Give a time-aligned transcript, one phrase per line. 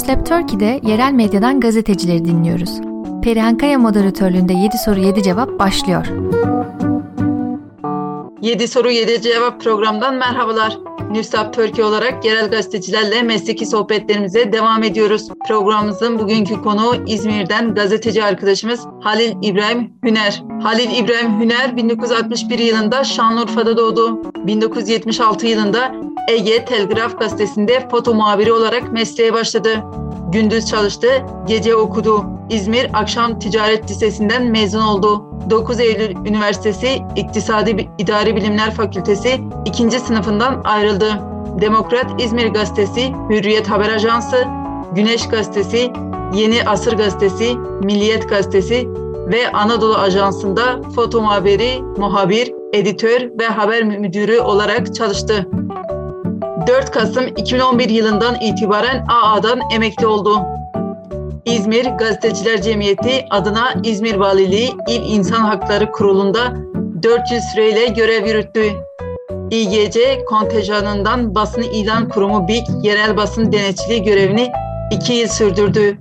[0.00, 2.70] Newslab Turkey'de yerel medyadan gazetecileri dinliyoruz.
[3.22, 6.06] Perihan Kaya moderatörlüğünde 7 soru 7 cevap başlıyor.
[8.42, 10.78] 7 soru 7 cevap programdan merhabalar.
[11.10, 15.28] Newstab Türkiye olarak yerel gazetecilerle mesleki sohbetlerimize devam ediyoruz.
[15.48, 20.42] Programımızın bugünkü konuğu İzmir'den gazeteci arkadaşımız Halil İbrahim Hüner.
[20.62, 24.22] Halil İbrahim Hüner 1961 yılında Şanlıurfa'da doğdu.
[24.46, 25.92] 1976 yılında
[26.28, 29.84] Ege Telgraf gazetesinde foto muhabiri olarak mesleğe başladı.
[30.32, 31.08] Gündüz çalıştı,
[31.46, 32.24] gece okudu.
[32.50, 35.24] İzmir Akşam Ticaret Lisesi'nden mezun oldu.
[35.50, 39.90] 9 Eylül Üniversitesi İktisadi İdari Bilimler Fakültesi 2.
[39.90, 41.20] sınıfından ayrıldı.
[41.60, 44.44] Demokrat İzmir Gazetesi, Hürriyet Haber Ajansı,
[44.94, 45.92] Güneş Gazetesi,
[46.34, 48.88] Yeni Asır Gazetesi, Milliyet Gazetesi
[49.26, 55.46] ve Anadolu Ajansı'nda foto muhabiri, muhabir, editör ve haber müdürü olarak çalıştı.
[56.70, 60.42] 4 Kasım 2011 yılından itibaren AA'dan emekli oldu.
[61.44, 66.54] İzmir Gazeteciler Cemiyeti adına İzmir Valiliği İl İnsan Hakları Kurulu'nda
[67.02, 68.62] 400 süreyle görev yürüttü.
[69.50, 74.52] İGC kontenjanından basın ilan kurumu BİK yerel basın denetçiliği görevini
[74.90, 75.98] 2 yıl sürdürdü.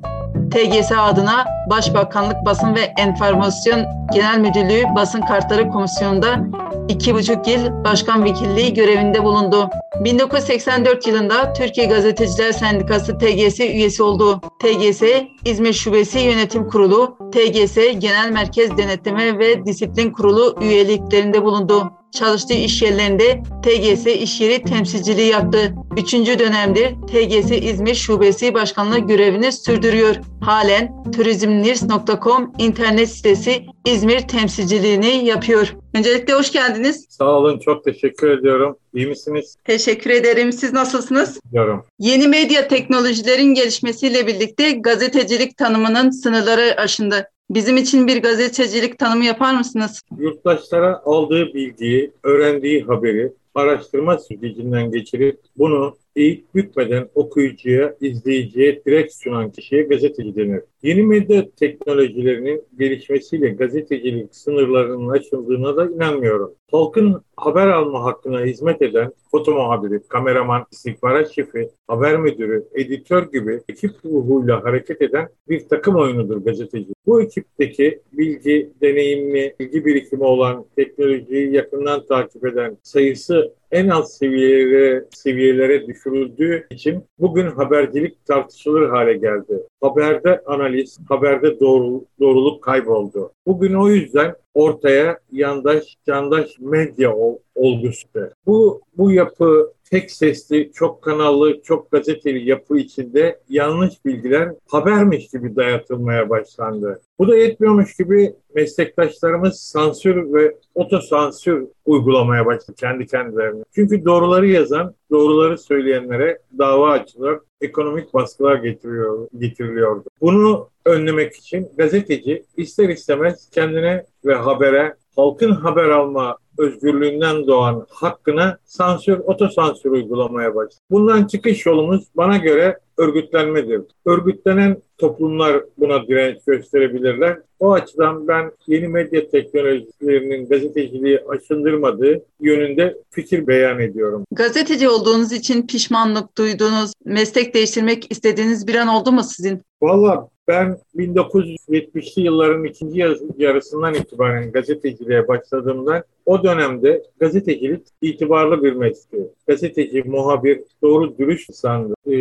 [0.52, 6.40] TGS adına Başbakanlık Basın ve Enformasyon Genel Müdürlüğü Basın Kartları Komisyonu'nda
[6.88, 9.70] iki buçuk yıl başkan vekilliği görevinde bulundu.
[10.00, 14.42] 1984 yılında Türkiye Gazeteciler Sendikası TGS üyesi oldu.
[14.62, 15.04] TGS
[15.46, 21.92] İzmir Şubesi Yönetim Kurulu, TGS Genel Merkez Denetleme ve Disiplin Kurulu üyeliklerinde bulundu.
[22.12, 25.76] Çalıştığı iş yerlerinde TGS iş yeri temsilciliği yaptı.
[25.98, 30.16] Üçüncü dönemdir TGS İzmir Şubesi Başkanlığı görevini sürdürüyor.
[30.42, 35.76] Halen turizmnirs.com internet sitesi İzmir temsilciliğini yapıyor.
[35.94, 37.06] Öncelikle hoş geldiniz.
[37.10, 38.78] Sağ olun, çok teşekkür ediyorum.
[38.94, 39.56] İyi misiniz?
[39.64, 40.54] Teşekkür ederim.
[40.54, 41.40] Siz nasılsınız?
[41.52, 41.86] Diyorum.
[42.00, 47.30] Yeni medya teknolojilerin gelişmesiyle birlikte gazetecilik tanımının sınırları aşındı.
[47.50, 50.02] Bizim için bir gazetecilik tanımı yapar mısınız?
[50.18, 59.52] Yurttaşlara aldığı bilgiyi, öğrendiği haberi araştırma sürecinden geçirip bunu eğip bükmeden okuyucuya, izleyiciye direkt sunan
[59.52, 60.62] kişiye gazeteci denir.
[60.84, 66.54] Yeni medya teknolojilerinin gelişmesiyle gazetecilik sınırlarının aşıldığına da inanmıyorum.
[66.72, 73.62] Halkın haber alma hakkına hizmet eden foto muhabiri, kameraman, istihbarat şefi, haber müdürü, editör gibi
[73.70, 76.94] ekip ruhuyla hareket eden bir takım oyunudur gazeteci.
[77.06, 85.06] Bu ekipteki bilgi, deneyimli, bilgi birikimi olan, teknolojiyi yakından takip eden, sayısı en alt seviyelere,
[85.12, 89.64] seviyelere düşürüldüğü için bugün habercilik tartışılır hale geldi.
[89.82, 93.32] Haberde analiz, haberde doğru, doğruluk kayboldu.
[93.48, 97.16] Bugün o yüzden ortaya yandaş, yandaş medya
[97.56, 98.08] olgusu.
[98.46, 105.56] Bu, bu yapı tek sesli, çok kanallı, çok gazeteli yapı içinde yanlış bilgiler habermiş gibi
[105.56, 107.02] dayatılmaya başlandı.
[107.20, 113.64] Bu da yetmiyormuş gibi meslektaşlarımız sansür ve otosansür uygulamaya başladı kendi kendilerine.
[113.76, 120.10] Çünkü doğruları yazan, doğruları söyleyenlere dava açılıyor, ekonomik baskılar getiriyor, getiriliyordu.
[120.22, 128.58] Bunu önlemek için gazeteci ister istemez kendine ve habere halkın haber alma özgürlüğünden doğan hakkına
[128.66, 130.82] sansür, otosansür uygulamaya başladı.
[130.92, 133.82] Bundan çıkış yolumuz bana göre örgütlenmedir.
[134.06, 137.38] Örgütlenen toplumlar buna direnç gösterebilirler.
[137.60, 144.26] O açıdan ben yeni medya teknolojilerinin gazeteciliği aşındırmadığı yönünde fikir beyan ediyorum.
[144.32, 149.62] Gazeteci olduğunuz için pişmanlık duyduğunuz, meslek değiştirmek istediğiniz bir an oldu mu sizin?
[149.82, 153.00] Valla ben 1970'li yılların ikinci
[153.38, 159.22] yarısından itibaren gazeteciliğe başladığımda o dönemde gazetecilik itibarlı bir meslek.
[159.48, 161.94] Gazeteci, muhabir, doğru dürüst insandı.
[162.08, 162.16] Ee,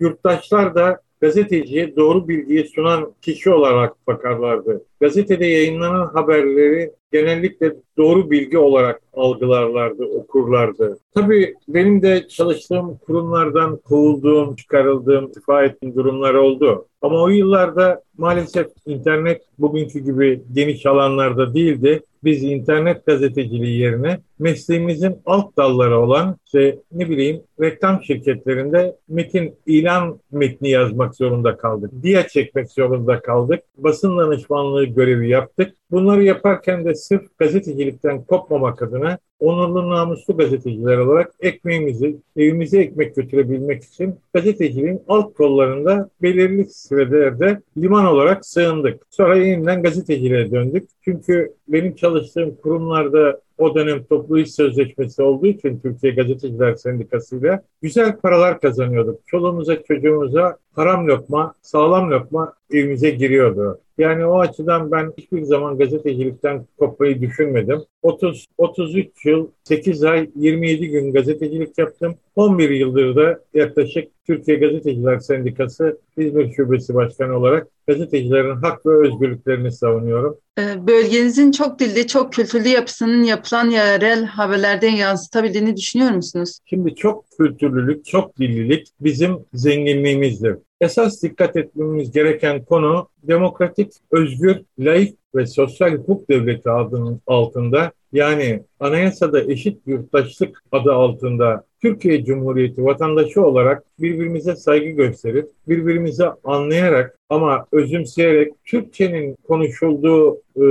[0.00, 4.89] yurttaşlar da gazeteciye doğru bilgiyi sunan kişi olarak bakarlardı.
[5.00, 10.98] Gazetede yayınlanan haberleri genellikle doğru bilgi olarak algılarlardı, okurlardı.
[11.14, 16.86] Tabii benim de çalıştığım kurumlardan kovulduğum, çıkarıldığım, istifa ettiğim durumlar oldu.
[17.02, 22.02] Ama o yıllarda maalesef internet bugünkü gibi geniş alanlarda değildi.
[22.24, 30.18] Biz internet gazeteciliği yerine mesleğimizin alt dalları olan işte ne bileyim reklam şirketlerinde metin ilan
[30.32, 31.90] metni yazmak zorunda kaldık.
[32.02, 33.62] Diya çekmek zorunda kaldık.
[33.78, 35.74] Basın danışmanlığı görevi yaptık.
[35.90, 43.84] Bunları yaparken de sırf gazetecilikten kopmamak adına onurlu namuslu gazeteciler olarak ekmeğimizi, evimize ekmek götürebilmek
[43.84, 49.02] için gazeteciliğin alt kollarında belirli sürelerde liman olarak sığındık.
[49.10, 50.88] Sonra yeniden gazeteciliğe döndük.
[51.04, 57.62] Çünkü benim çalıştığım kurumlarda o dönem toplu iş sözleşmesi olduğu için Türkiye Gazeteciler Sendikası ile
[57.82, 59.26] güzel paralar kazanıyorduk.
[59.26, 63.80] Çoluğumuza çocuğumuza haram lokma, sağlam lokma evimize giriyordu.
[64.00, 67.82] Yani o açıdan ben hiçbir zaman gazetecilikten kopmayı düşünmedim.
[68.02, 72.14] 30 33 yıl, 8 ay, 27 gün gazetecilik yaptım.
[72.36, 79.72] 11 yıldır da yaklaşık Türkiye Gazeteciler Sendikası İzmir Şubesi Başkanı olarak gazetecilerin hak ve özgürlüklerini
[79.72, 80.38] savunuyorum.
[80.58, 86.58] Ee, bölgenizin çok dilli, çok kültürlü yapısının yapılan yerel haberlerden yansıtabildiğini düşünüyor musunuz?
[86.64, 90.56] Şimdi çok kültürlülük, çok dillilik bizim zenginliğimizdir.
[90.80, 97.92] Esas dikkat etmemiz gereken konu demokratik, özgür, laik ve sosyal hukuk devleti adının altında.
[98.12, 107.18] Yani anayasada eşit yurttaşlık adı altında Türkiye Cumhuriyeti vatandaşı olarak birbirimize saygı gösterip birbirimize anlayarak
[107.30, 110.64] ama özümseyerek Türkçenin konuşulduğu e,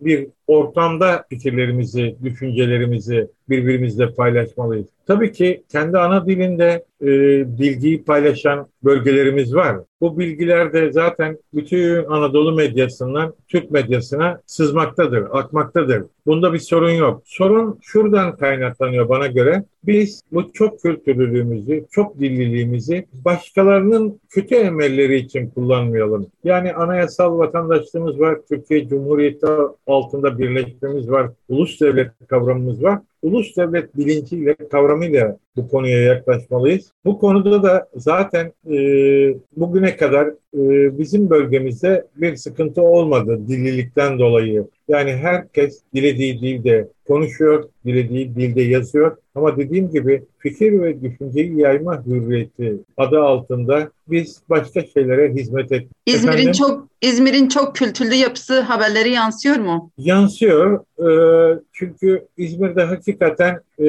[0.00, 4.86] bir ortamda fikirlerimizi, düşüncelerimizi birbirimizle paylaşmalıyız.
[5.06, 7.08] Tabii ki kendi ana dilinde e,
[7.58, 9.76] bilgiyi paylaşan bölgelerimiz var.
[10.00, 16.04] Bu bilgiler de zaten bütün Anadolu medyasından Türk medyasına sızmaktadır, akmaktadır.
[16.26, 17.22] Bunda bir sorun yok.
[17.40, 19.64] Sorun şuradan kaynaklanıyor bana göre.
[19.84, 26.26] Biz bu çok kültürlülüğümüzü, çok dilliliğimizi başkalarının kötü emelleri için kullanmayalım.
[26.44, 29.46] Yani anayasal vatandaşlığımız var, Türkiye Cumhuriyeti
[29.86, 36.92] altında birleşmemiz var, ulus devlet kavramımız var ulus devlet bilinciyle, kavramıyla bu konuya yaklaşmalıyız.
[37.04, 38.74] Bu konuda da zaten e,
[39.56, 44.66] bugüne kadar e, bizim bölgemizde bir sıkıntı olmadı dililikten dolayı.
[44.88, 49.16] Yani herkes dilediği dilde konuşuyor, dilediği dilde yazıyor.
[49.34, 55.86] Ama dediğim gibi fikir ve düşünceyi yayma hürriyeti adı altında biz başka şeylere hizmet et.
[56.06, 59.90] İzmir'in çok İzmir'in çok kültürlü yapısı haberleri yansıyor mu?
[59.98, 60.80] Yansıyor.
[60.98, 61.08] E,
[61.72, 63.84] çünkü İzmir'de hakikaten e,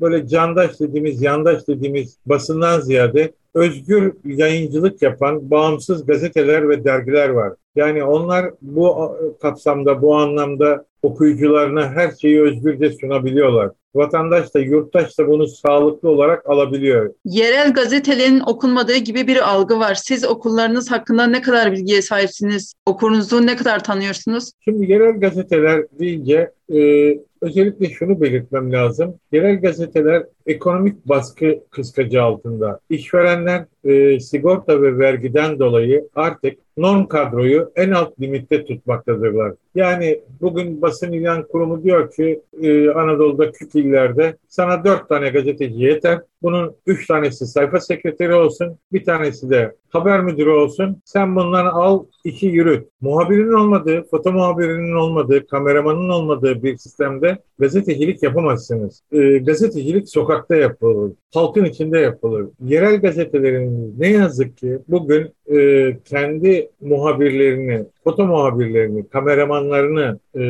[0.00, 7.52] böyle candaş dediğimiz, yandaş dediğimiz basından ziyade özgür yayıncılık yapan bağımsız gazeteler ve dergiler var.
[7.80, 13.70] Yani onlar bu kapsamda, bu anlamda okuyucularına her şeyi özgürce sunabiliyorlar.
[13.94, 17.14] Vatandaş da yurttaş da bunu sağlıklı olarak alabiliyor.
[17.24, 19.94] Yerel gazetelerin okunmadığı gibi bir algı var.
[19.94, 22.74] Siz okullarınız hakkında ne kadar bilgiye sahipsiniz?
[22.86, 24.52] Okurunuzu ne kadar tanıyorsunuz?
[24.64, 29.14] Şimdi yerel gazeteler deyince e, özellikle şunu belirtmem lazım.
[29.32, 32.80] Yerel gazeteler ekonomik baskı kıskacı altında.
[32.90, 39.54] İşverenler e, sigorta ve vergiden dolayı artık norm kadroyu en alt limitte tutmaktadırlar.
[39.74, 45.82] Yani bugün basın ilan kurumu diyor ki e, Anadolu'da küçük illerde sana dört tane gazeteci
[45.82, 46.20] yeter.
[46.42, 51.02] Bunun üç tanesi sayfa sekreteri olsun, bir tanesi de haber müdürü olsun.
[51.04, 52.88] Sen bundan al, iki yürüt.
[53.00, 59.02] Muhabirinin olmadığı, foto muhabirinin olmadığı, kameramanın olmadığı bir sistemde gazetecilik yapamazsınız.
[59.12, 62.46] E, gazetecilik sokakta yapılır, halkın içinde yapılır.
[62.64, 70.42] Yerel gazetelerin ne yazık ki bugün e, kendi muhabirlerini, foto muhabirlerini, kameramanlarını e,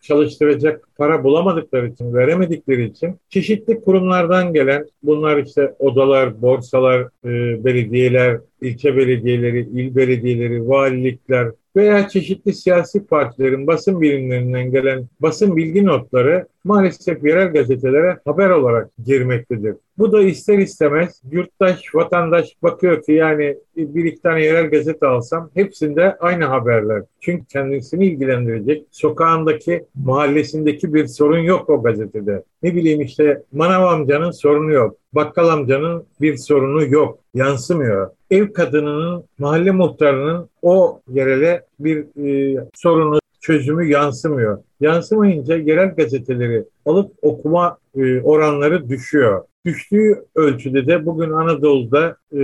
[0.00, 8.38] çalıştıracak para bulamadıkları için, veremedikleri için çeşitli kurumlardan gelen bunlar işte odalar, borsalar, e, belediyeler,
[8.60, 16.46] ilçe belediyeleri, il belediyeleri, valilikler veya çeşitli siyasi partilerin basın birimlerinden gelen basın bilgi notları
[16.64, 19.74] maalesef yerel gazetelere haber olarak girmektedir.
[19.98, 25.50] Bu da ister istemez yurttaş, vatandaş bakıyor ki yani bir iki tane yerel gazete alsam
[25.54, 27.02] hepsinde aynı haberler.
[27.20, 32.42] Çünkü kendisini ilgilendirecek sokağındaki, mahallesindeki bir sorun yok o gazetede.
[32.62, 34.96] Ne bileyim işte manav amcanın sorunu yok.
[35.12, 37.18] Bakkal amcanın bir sorunu yok.
[37.34, 38.10] Yansımıyor.
[38.30, 44.58] Ev kadınının, mahalle muhtarının o yerele bir e, sorunu, çözümü yansımıyor.
[44.80, 49.44] Yansımayınca yerel gazeteleri alıp okuma e, oranları düşüyor.
[49.64, 52.40] Düştüğü ölçüde de bugün Anadolu'da e,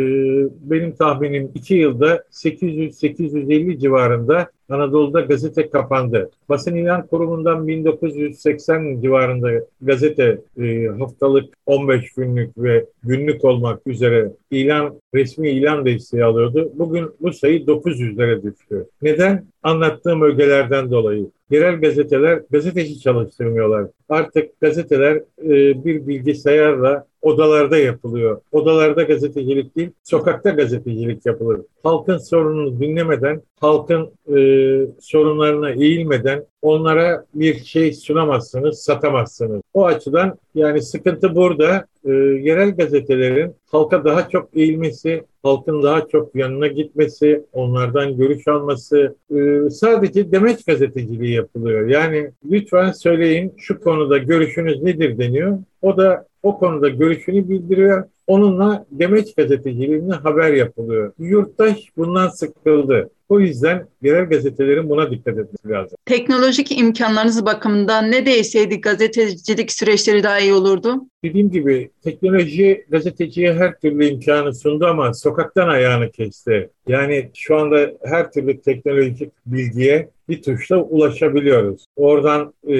[0.71, 6.31] benim tahminim 2 yılda 800-850 civarında Anadolu'da gazete kapandı.
[6.49, 9.50] Basın İlan Kurumu'ndan 1980 civarında
[9.81, 16.73] gazete e, haftalık 15 günlük ve günlük olmak üzere ilan resmi ilan desteği alıyordu.
[16.75, 18.87] Bugün bu sayı 900'lere düştü.
[19.02, 19.45] Neden?
[19.62, 21.31] Anlattığım ögelerden dolayı.
[21.50, 23.87] Yerel gazeteler gazeteci çalıştırmıyorlar.
[24.09, 28.41] Artık gazeteler e, bir bilgisayarla odalarda yapılıyor.
[28.53, 31.61] Odalarda gazetecilik değil, sokakta gazetecilik yapılır.
[31.83, 34.41] Halkın sorununu dinlemeden, halkın e,
[35.00, 39.62] sorunlarına eğilmeden onlara bir şey sunamazsınız, satamazsınız.
[39.75, 41.87] O açıdan yani sıkıntı burada.
[42.05, 49.17] E, yerel gazetelerin halka daha çok eğilmesi, halkın daha çok yanına gitmesi, onlardan görüş alması
[49.37, 51.88] e, sadece demeç gazeteciliği yapılıyor.
[51.88, 55.59] Yani lütfen söyleyin şu konuda görüşünüz nedir deniyor.
[55.83, 58.05] O da o konuda görüşünü bildiriyor.
[58.28, 61.12] Onunla demeç gazeteciliğine haber yapılıyor.
[61.18, 63.11] Yurttaş bundan sıkıldı.
[63.28, 65.99] O yüzden yerel gazetelerin buna dikkat etmesi lazım.
[66.06, 70.94] Teknolojik imkanlarınız bakımından ne değişseydi gazetecilik süreçleri daha iyi olurdu?
[71.25, 76.70] Dediğim gibi teknoloji gazeteciye her türlü imkanı sundu ama sokaktan ayağını kesti.
[76.88, 81.87] Yani şu anda her türlü teknolojik bilgiye bir tuşla ulaşabiliyoruz.
[81.97, 82.78] Oradan e,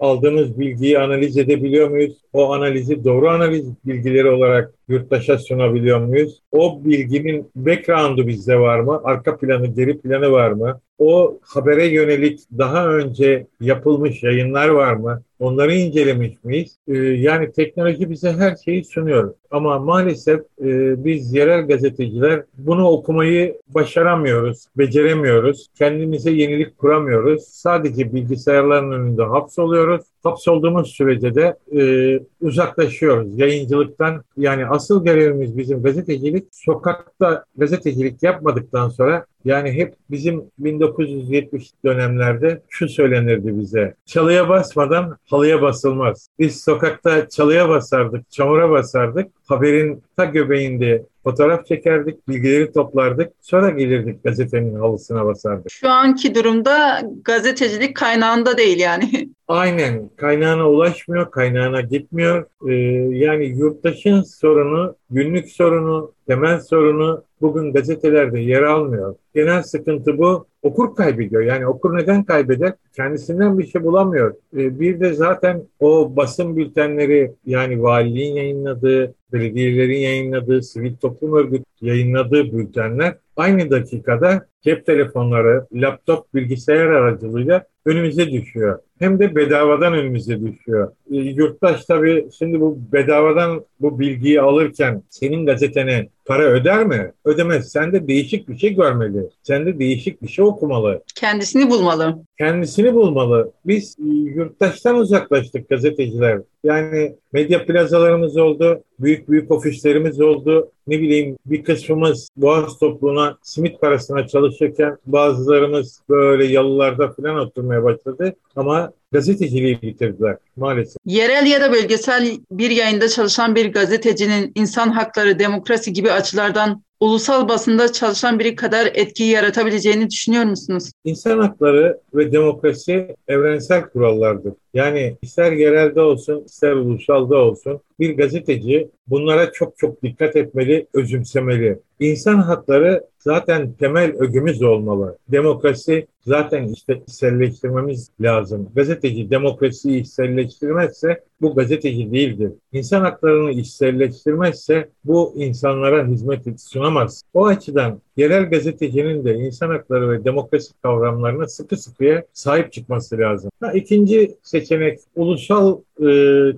[0.00, 2.16] aldığımız bilgiyi analiz edebiliyor muyuz?
[2.32, 6.42] O analizi doğru analiz bilgileri olarak yurttaşa sunabiliyor muyuz?
[6.52, 9.00] O bilginin background'u bizde var mı?
[9.04, 10.80] Arka planı, geri planı var mı?
[10.98, 15.22] O habere yönelik daha önce yapılmış yayınlar var mı?
[15.38, 16.76] Onları incelemiş miyiz?
[16.88, 19.34] Ee, yani teknoloji bize her şeyi sunuyor.
[19.50, 25.66] Ama maalesef e, biz yerel gazeteciler bunu okumayı başaramıyoruz, beceremiyoruz.
[25.78, 27.44] Kendimize yenilik kuramıyoruz.
[27.44, 30.02] Sadece bilgisayarların önünde hapsoluyoruz.
[30.22, 34.24] Hapsolduğumuz sürece de e, uzaklaşıyoruz yayıncılıktan.
[34.36, 36.44] Yani asıl görevimiz bizim gazetecilik.
[36.52, 43.94] Sokakta gazetecilik yapmadıktan sonra yani hep bizim 1970 dönemlerde şu söylenirdi bize.
[44.06, 46.28] Çalıya basmadan halıya basılmaz.
[46.38, 49.32] Biz sokakta çalıya basardık, çamura basardık.
[49.46, 53.32] Haberin ta göbeğinde fotoğraf çekerdik, bilgileri toplardık.
[53.40, 55.70] Sonra gelirdik gazetenin halısına basardık.
[55.70, 59.28] Şu anki durumda gazetecilik kaynağında değil yani.
[59.48, 62.46] Aynen kaynağına ulaşmıyor, kaynağına gitmiyor.
[62.68, 62.74] Ee,
[63.16, 69.16] yani yurttaşın sorunu, günlük sorunu, temel sorunu bugün gazetelerde yer almıyor.
[69.34, 70.46] Genel sıkıntı bu.
[70.64, 71.42] Okur kaybediyor.
[71.42, 72.72] Yani okur neden kaybeder?
[72.96, 74.34] Kendisinden bir şey bulamıyor.
[74.56, 81.64] Ee, bir de zaten o basın bültenleri yani valiliğin yayınladığı, belediyelerin yayınladığı, sivil toplum örgütü
[81.80, 88.78] yayınladığı bültenler aynı dakikada cep telefonları, laptop, bilgisayar aracılığıyla önümüze düşüyor.
[88.98, 90.92] Hem de bedavadan önümüze düşüyor.
[91.10, 97.12] E, yurttaş tabii şimdi bu bedavadan bu bilgiyi alırken senin gazetene para öder mi?
[97.24, 97.72] Ödemez.
[97.72, 99.28] Sen de değişik bir şey görmeli.
[99.42, 101.02] Sen de değişik bir şey okumalı.
[101.14, 102.18] Kendisini bulmalı.
[102.38, 103.52] Kendisini bulmalı.
[103.66, 106.40] Biz e, yurttaştan uzaklaştık gazeteciler.
[106.64, 110.70] Yani medya plazalarımız oldu, büyük büyük ofislerimiz oldu.
[110.86, 118.34] Ne bileyim bir kısmımız Boğaz topluluğuna simit parasına çalışırken bazılarımız böyle yalılarda falan oturmaya başladı.
[118.56, 120.96] Ama gazeteciliği bitirdiler maalesef.
[121.06, 127.48] Yerel ya da bölgesel bir yayında çalışan bir gazetecinin insan hakları, demokrasi gibi açılardan ulusal
[127.48, 130.90] basında çalışan biri kadar etkiyi yaratabileceğini düşünüyor musunuz?
[131.04, 134.52] İnsan hakları ve demokrasi evrensel kurallardır.
[134.74, 141.78] Yani ister yerelde olsun, ister ulusalda olsun bir gazeteci bunlara çok çok dikkat etmeli, özümsemeli.
[142.00, 145.18] İnsan hakları zaten temel ögümüz olmalı.
[145.28, 148.68] Demokrasi zaten işte içselleştirmemiz lazım.
[148.74, 152.52] Gazeteci demokrasiyi içselleştirmezse bu gazeteci değildir.
[152.72, 157.22] İnsan haklarını içselleştirmezse bu insanlara hizmet sunamaz.
[157.34, 163.50] O açıdan yerel gazetecinin de insan hakları ve demokrasi kavramlarına sıkı sıkıya sahip çıkması lazım.
[163.60, 166.08] Ha, ikinci seçenek ulusal e,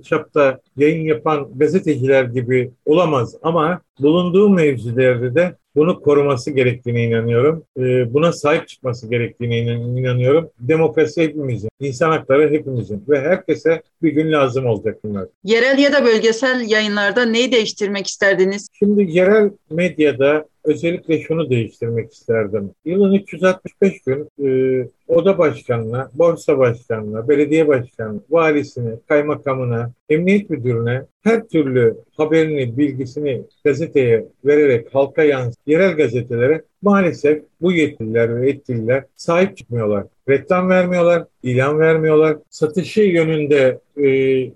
[0.03, 7.65] çapta yayın yapan gazeteciler gibi olamaz ama bulunduğu mevzilerde de bunu koruması gerektiğine inanıyorum.
[7.79, 10.51] E, buna sahip çıkması gerektiğine inanıyorum.
[10.61, 15.27] Demokrasi hepimizin, insan hakları hepimizin ve herkese bir gün lazım olacak bunlar.
[15.45, 18.69] Yerel ya da bölgesel yayınlarda neyi değiştirmek isterdiniz?
[18.73, 22.70] Şimdi yerel medyada özellikle şunu değiştirmek isterdim.
[22.85, 31.49] Yılın 365 gün e, oda başkanına, borsa başkanına, belediye başkanına, valisine, kaymakamına, emniyet müdürüne her
[31.49, 39.56] türlü haberini, bilgisini gazeteye vererek halka yansıt, yerel gazetelere maalesef bu yetkililer ve etkililer sahip
[39.56, 40.04] çıkmıyorlar.
[40.28, 42.37] Reklam vermiyorlar, ilan vermiyorlar.
[42.50, 44.06] Satışı yönünde e,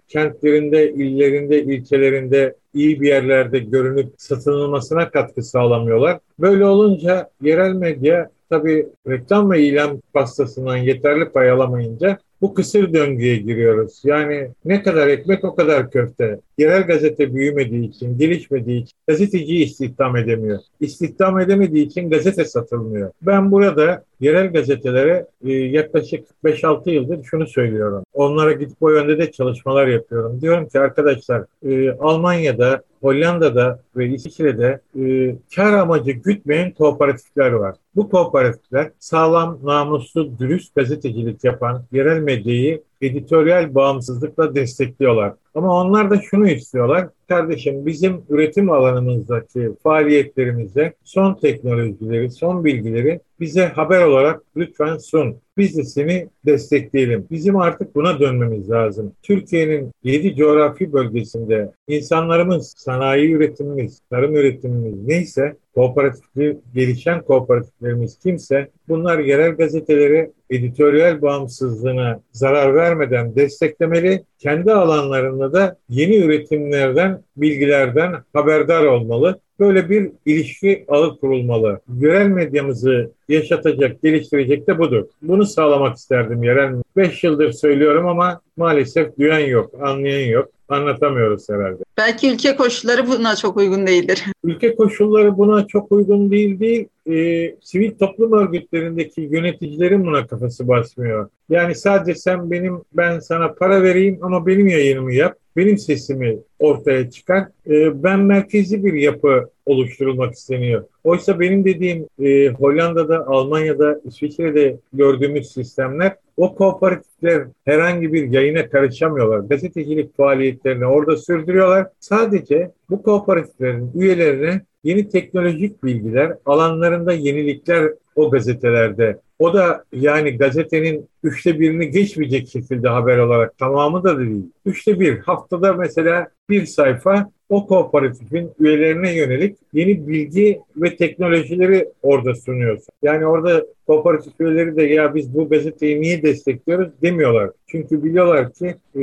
[0.08, 6.18] kentlerinde, illerinde, ilçelerinde iyi bir yerlerde görünüp satılmasına katkı sağlamıyorlar.
[6.38, 13.36] Böyle olunca yerel medya tabii reklam ve ilan pastasından yeterli pay alamayınca bu kısır döngüye
[13.36, 14.00] giriyoruz.
[14.04, 16.40] Yani ne kadar ekmek o kadar köfte.
[16.60, 20.58] Yerel gazete büyümediği için, gelişmediği için gazeteciyi istihdam edemiyor.
[20.80, 23.10] İstihdam edemediği için gazete satılmıyor.
[23.22, 28.02] Ben burada yerel gazetelere e, yaklaşık 5-6 yıldır şunu söylüyorum.
[28.12, 30.40] Onlara gidip o yönde de çalışmalar yapıyorum.
[30.40, 37.76] Diyorum ki arkadaşlar e, Almanya'da, Hollanda'da ve İsviçre'de e, kar amacı gütmeyen kooperatifler var.
[37.96, 45.33] Bu kooperatifler sağlam, namuslu, dürüst gazetecilik yapan yerel medyayı editoryal bağımsızlıkla destekliyorlar.
[45.54, 47.09] Ama onlar da şunu istiyorlar.
[47.28, 55.37] Kardeşim bizim üretim alanımızdaki faaliyetlerimizde son teknolojileri, son bilgileri bize haber olarak lütfen sun.
[55.56, 57.26] Biz de seni destekleyelim.
[57.30, 59.12] Bizim artık buna dönmemiz lazım.
[59.23, 69.18] Türkiye'nin 7 coğrafi bölgesinde insanlarımız, sanayi üretimimiz, tarım üretimimiz neyse kooperatifli, gelişen kooperatiflerimiz kimse bunlar
[69.18, 74.25] yerel gazeteleri editoryal bağımsızlığına zarar vermeden desteklemeli.
[74.38, 79.40] Kendi alanlarında da yeni üretimlerden, bilgilerden haberdar olmalı.
[79.60, 81.80] Böyle bir ilişki alıp kurulmalı.
[82.00, 85.04] Yerel medyamızı yaşatacak, geliştirecek de budur.
[85.22, 86.74] Bunu sağlamak isterdim yerel.
[86.96, 91.82] Beş yıldır söylüyorum ama maalesef duyan yok, anlayan yok anlatamıyoruz herhalde.
[91.98, 94.24] Belki ülke koşulları buna çok uygun değildir.
[94.44, 96.88] Ülke koşulları buna çok uygun değil değil.
[97.06, 101.28] E, sivil toplum örgütlerindeki yöneticilerin buna kafası basmıyor.
[101.48, 105.36] Yani sadece sen benim ben sana para vereyim ama benim yayınımı yap.
[105.56, 107.48] Benim sesimi ortaya çıkar.
[107.66, 110.84] E, ben merkezi bir yapı oluşturulmak isteniyor.
[111.04, 119.38] Oysa benim dediğim e, Hollanda'da, Almanya'da, İsviçre'de gördüğümüz sistemler o kooperatifler herhangi bir yayına karışamıyorlar.
[119.38, 121.87] Gazetecilik faaliyetlerini orada sürdürüyorlar.
[122.00, 129.18] Sadece bu kooperatiflerin üyelerine yeni teknolojik bilgiler, alanlarında yenilikler o gazetelerde.
[129.38, 134.44] O da yani gazetenin üçte birini geçmeyecek şekilde haber olarak tamamı da değil.
[134.66, 142.35] Üçte bir haftada mesela bir sayfa o kooperatifin üyelerine yönelik yeni bilgi ve teknolojileri orada
[142.35, 142.95] sunuyorsun.
[143.02, 147.50] Yani orada kooperatif üyeleri de ya biz bu gazeteyi niye destekliyoruz demiyorlar.
[147.66, 149.02] Çünkü biliyorlar ki e,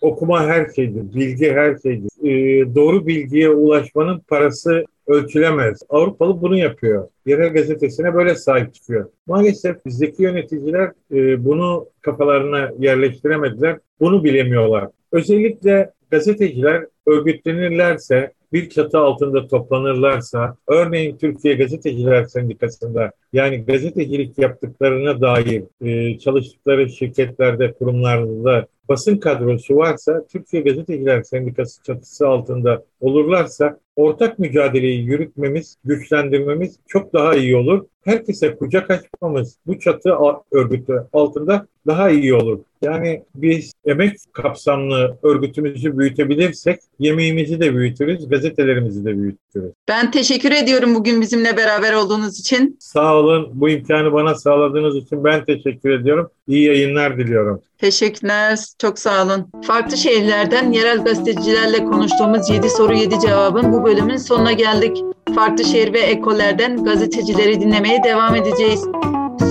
[0.00, 2.10] okuma her şeydir, bilgi her şeydir.
[2.22, 5.82] E, doğru bilgiye ulaşmanın parası ölçülemez.
[5.88, 7.08] Avrupalı bunu yapıyor.
[7.26, 9.10] Yerel gazetesine böyle sahip çıkıyor.
[9.26, 13.78] Maalesef bizdeki yöneticiler e, bunu kafalarına yerleştiremediler.
[14.00, 14.88] Bunu bilemiyorlar.
[15.12, 25.62] Özellikle gazeteciler örgütlenirlerse, bir çatı altında toplanırlarsa, örneğin Türkiye Gazeteciler Sendikası'nda yani gazetecilik yaptıklarına dair
[25.84, 35.04] e, çalıştıkları şirketlerde, kurumlarda basın kadrosu varsa, Türkiye Gazeteciler Sendikası çatısı altında olurlarsa ortak mücadeleyi
[35.04, 37.86] yürütmemiz, güçlendirmemiz çok daha iyi olur.
[38.04, 40.10] Herkese kucak açmamız bu çatı
[40.52, 42.58] örgütü altında daha iyi olur.
[42.82, 49.72] Yani biz emek kapsamlı örgütümüzü büyütebilirsek yemeğimizi de büyütürüz, gazetelerimizi de büyütürüz.
[49.88, 52.76] Ben teşekkür ediyorum bugün bizimle beraber olduğunuz için.
[52.80, 53.50] Sağ olun.
[53.54, 56.30] Bu imkanı bana sağladığınız için ben teşekkür ediyorum.
[56.46, 57.62] İyi yayınlar diliyorum.
[57.78, 58.58] Teşekkürler.
[58.80, 59.46] Çok sağ olun.
[59.62, 65.04] Farklı şehirlerden yerel gazetecilerle konuştuğumuz 7 soru 7 cevabın bu bölümün sonuna geldik.
[65.34, 68.84] Farklı şehir ve ekollerden gazetecileri dinlemeye devam edeceğiz.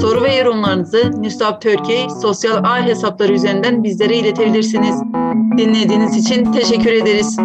[0.01, 5.01] Soru ve yorumlarınızı Nüsab Türkiye sosyal ağ hesapları üzerinden bizlere iletebilirsiniz.
[5.57, 7.37] Dinlediğiniz için teşekkür ederiz.